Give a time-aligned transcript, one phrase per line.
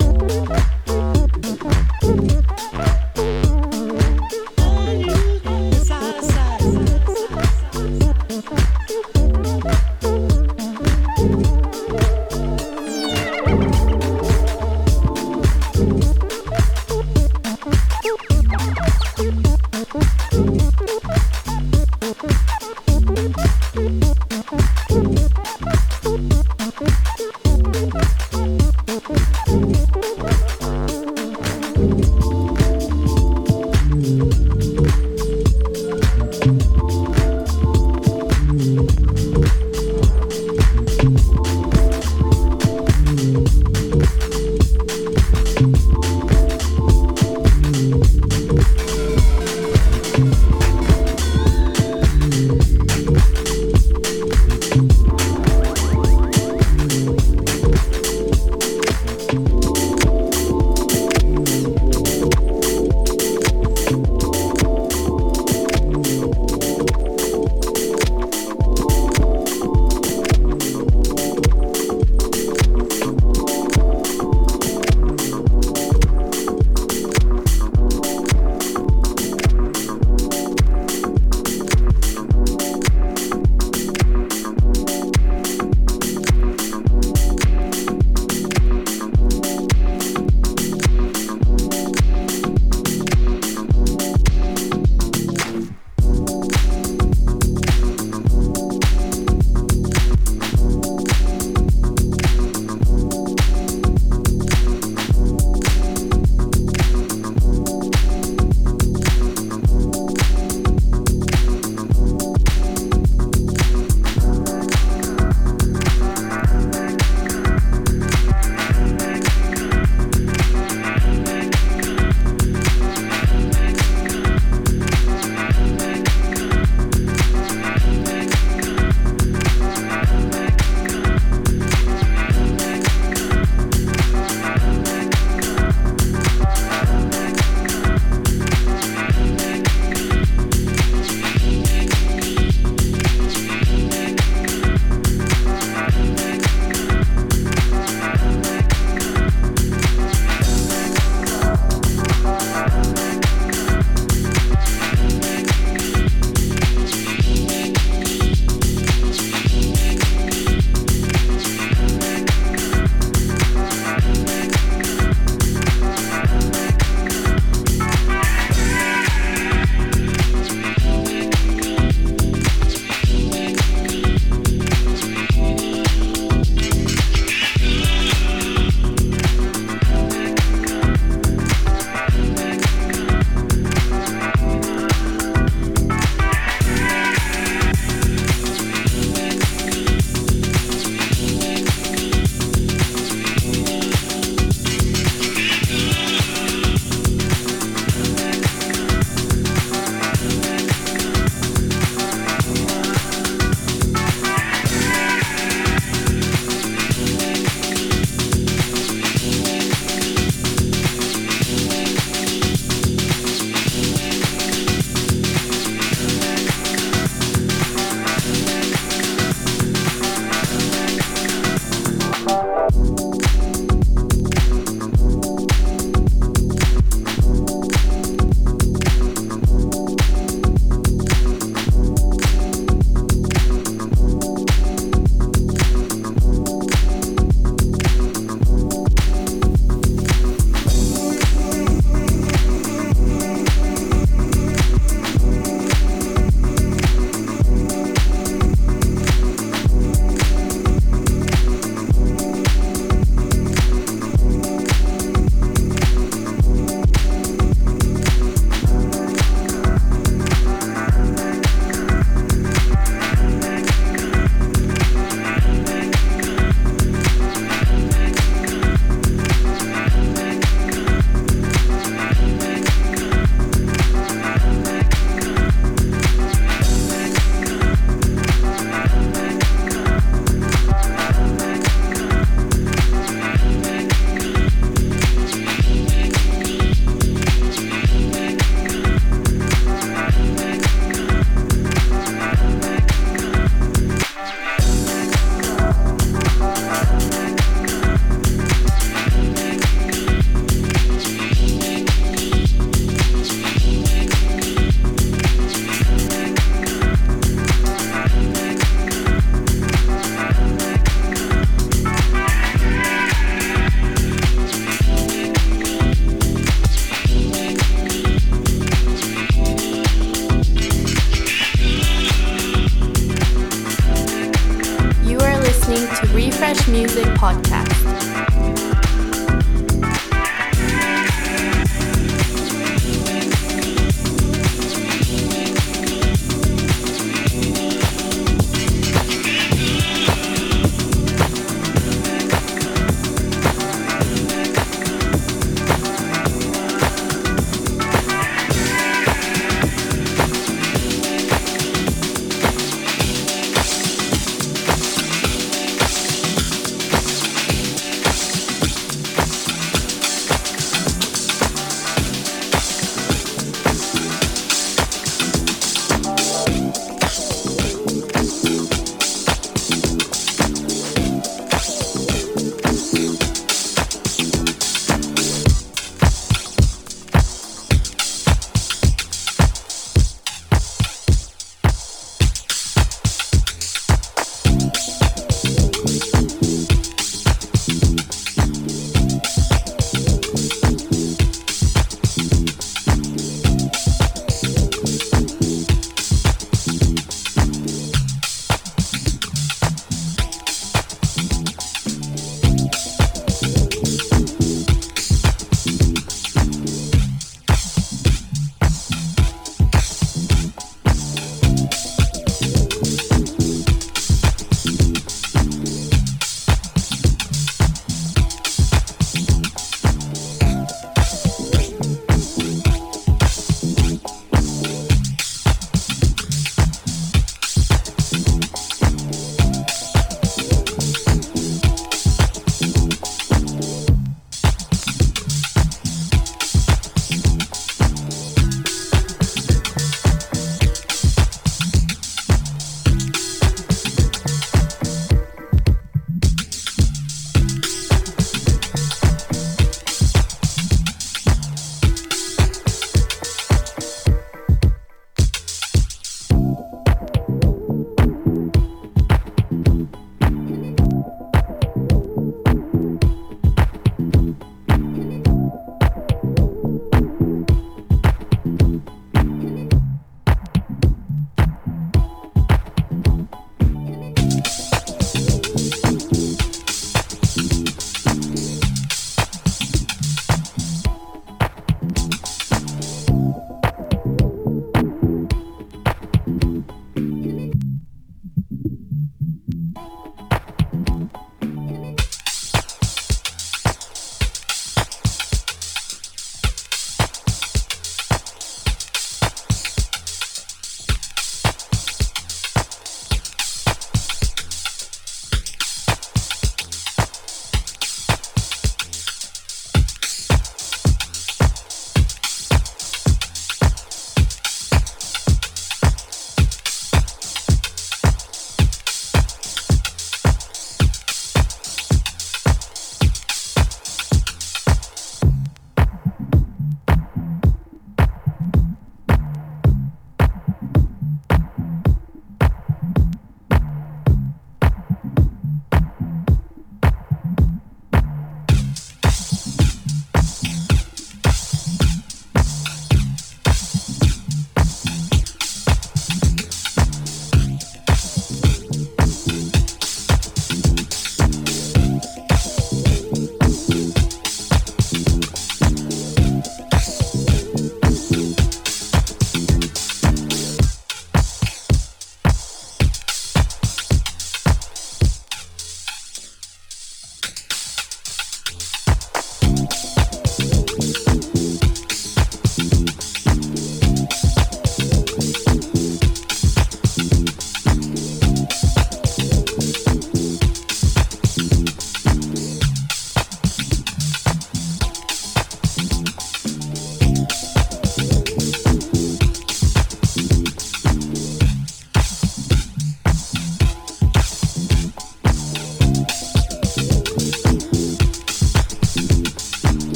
[0.00, 0.99] Música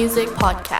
[0.00, 0.79] Music Podcast.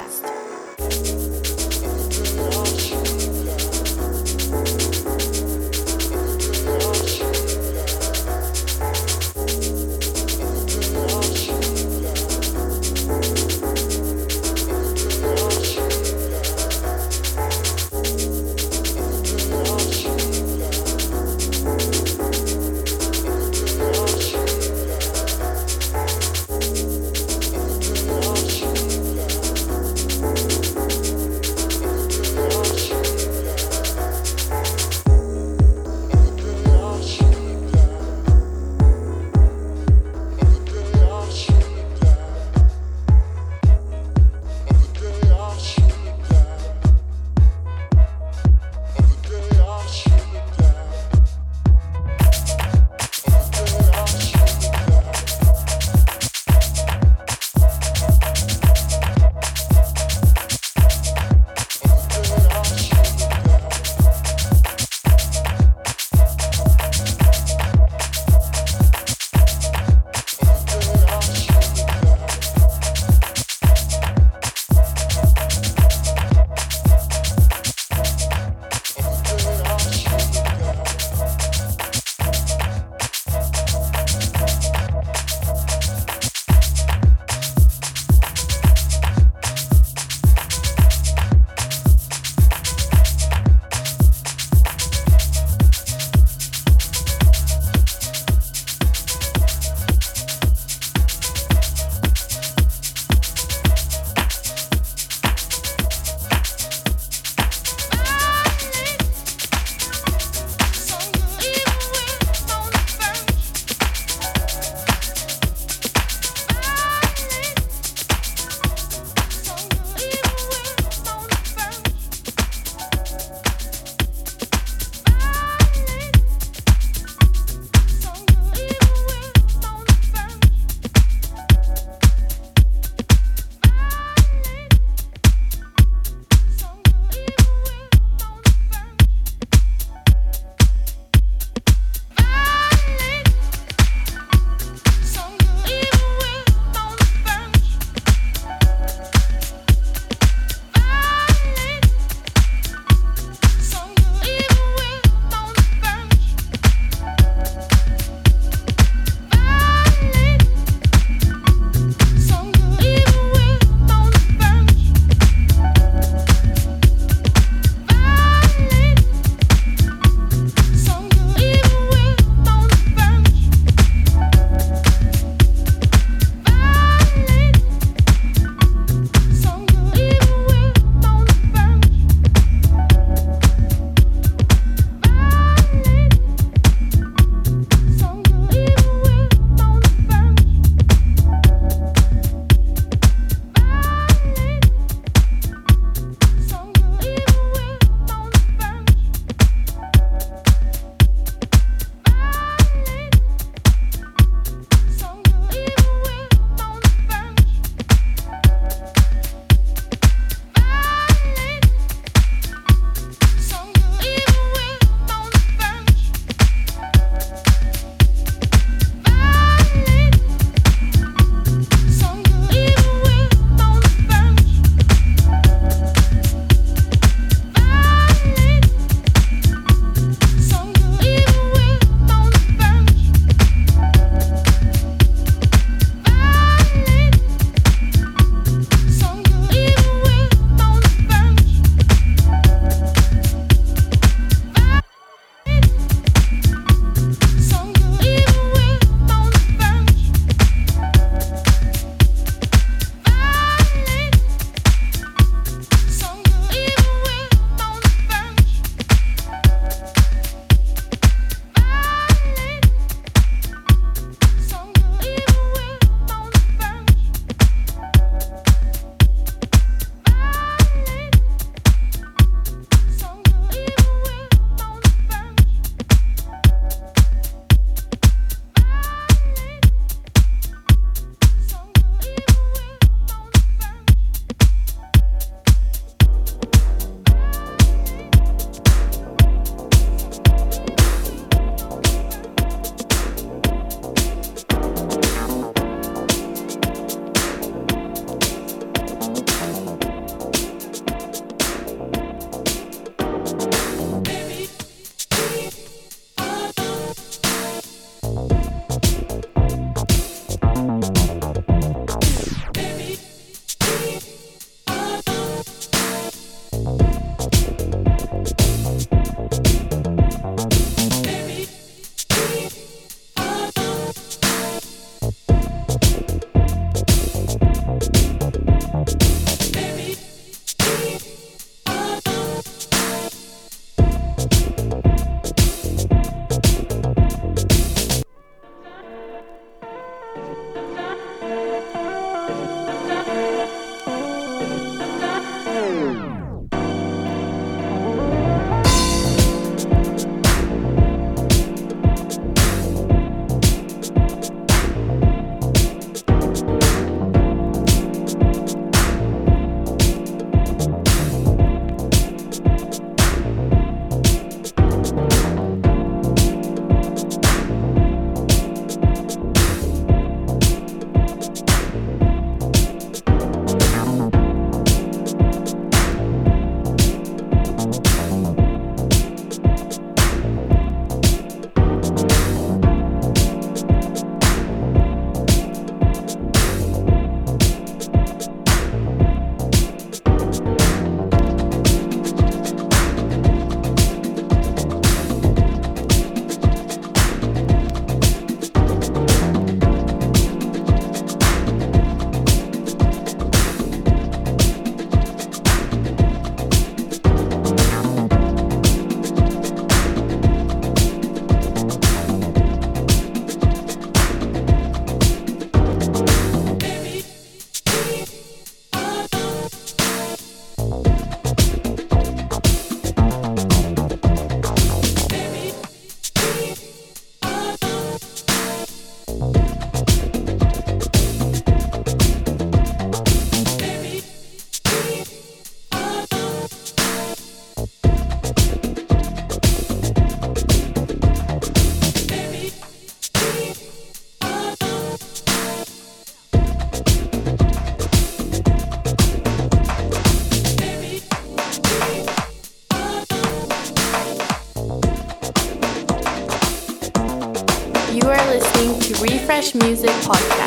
[459.41, 460.40] Music Podcast.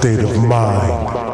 [0.00, 1.29] state of mind.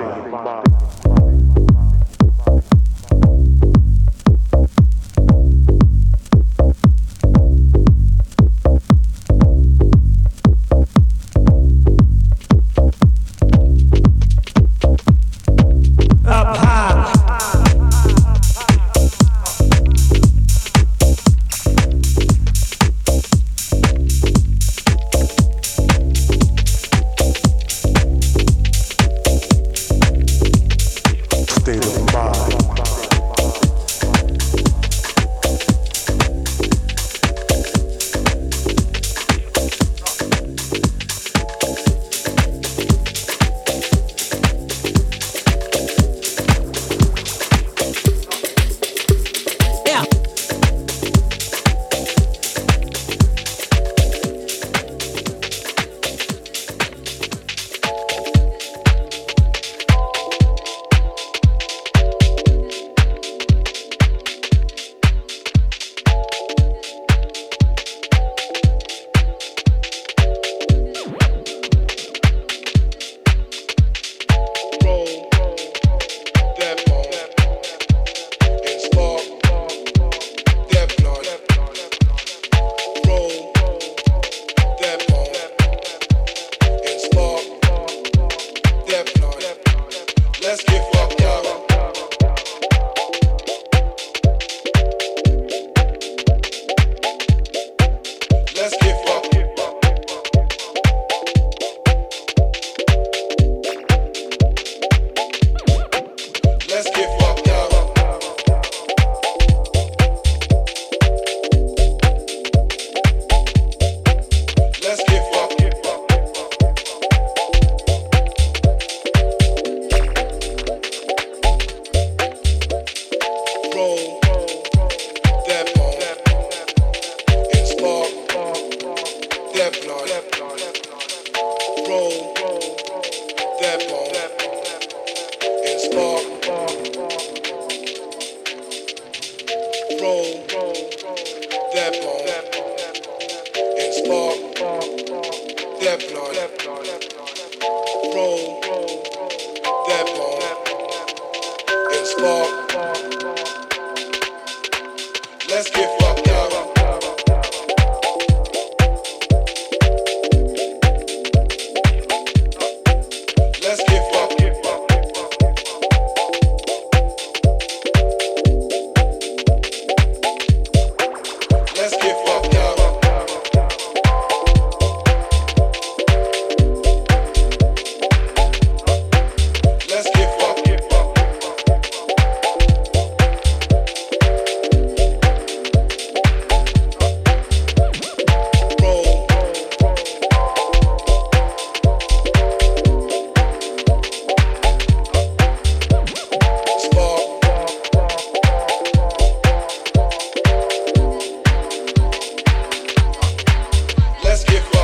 [204.36, 204.75] let's get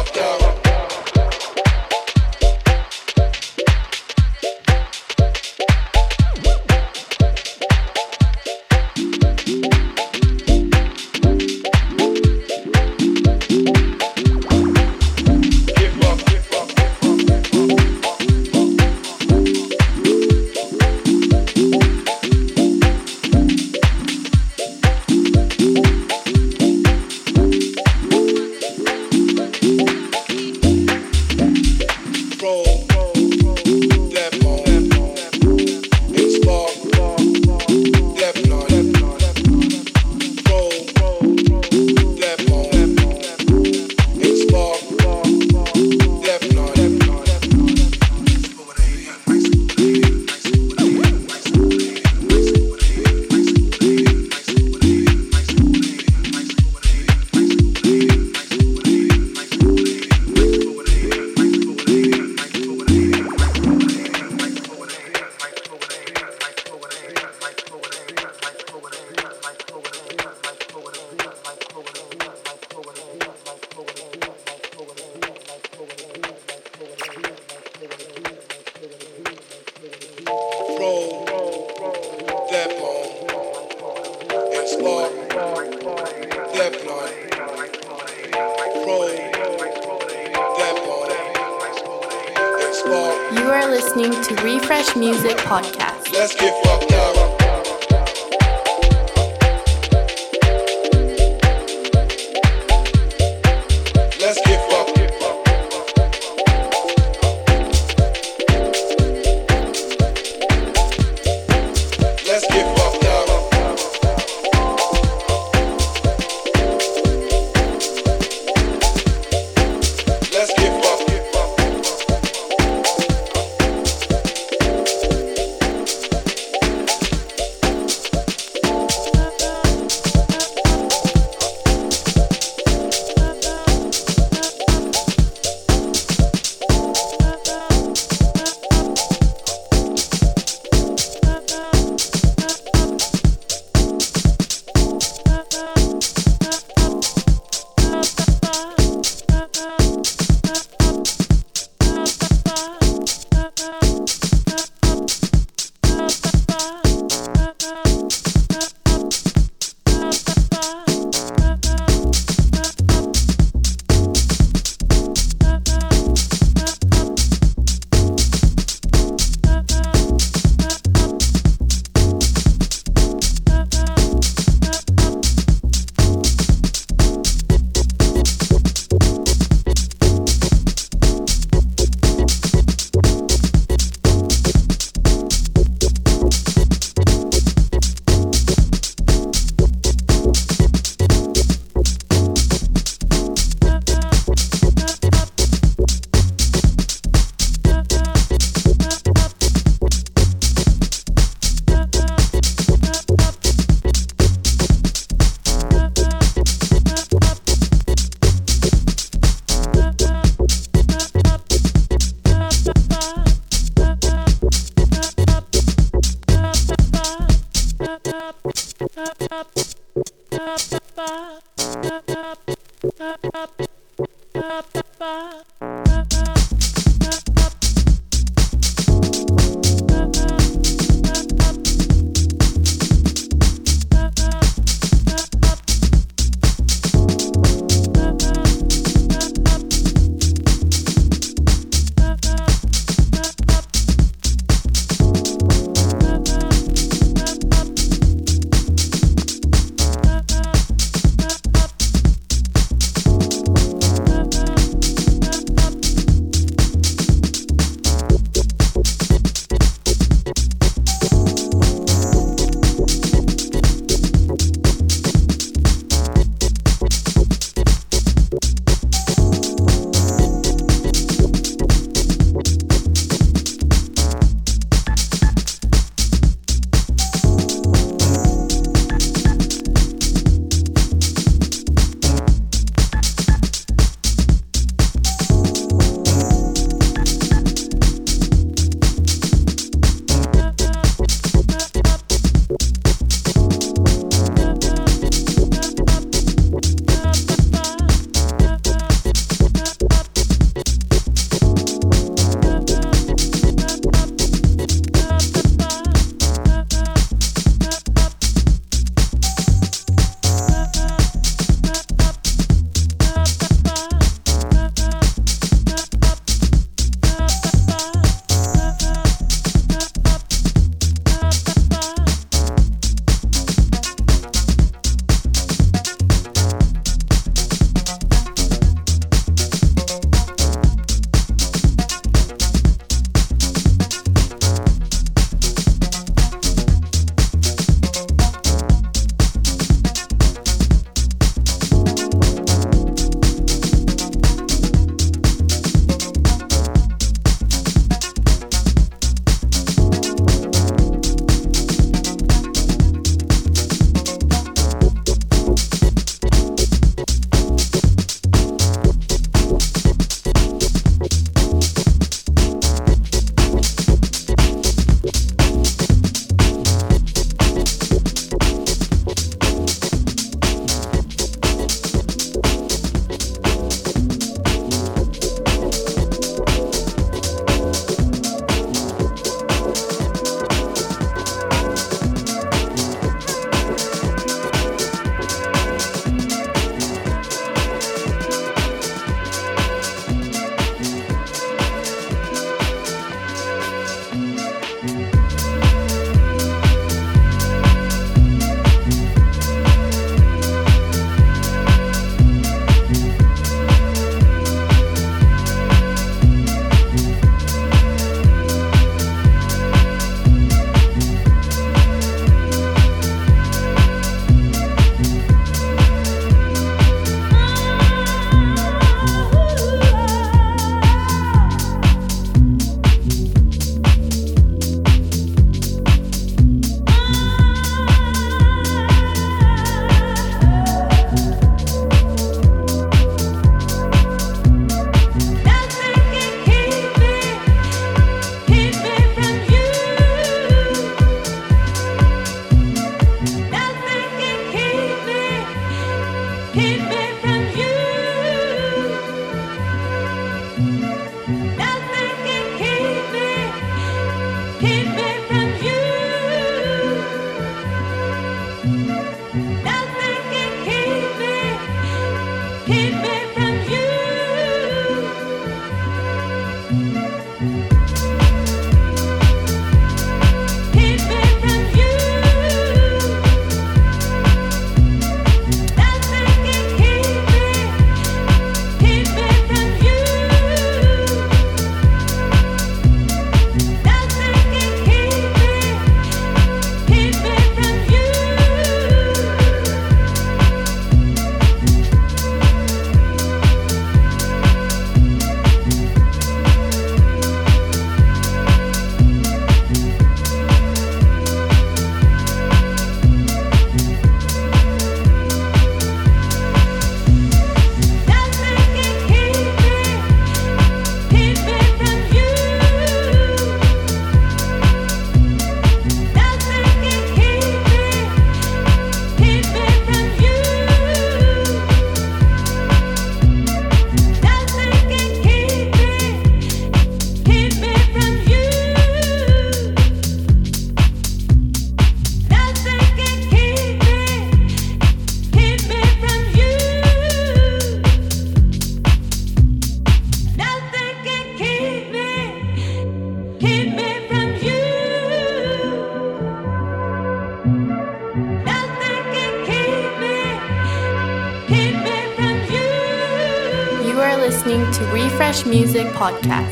[556.02, 556.51] Podcast.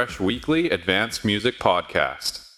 [0.00, 2.49] Fresh Weekly Advanced Music Podcast.